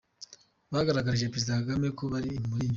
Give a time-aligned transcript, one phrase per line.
[0.73, 2.55] Bagaragarije Perezida Kagame ko bamuri inyuma.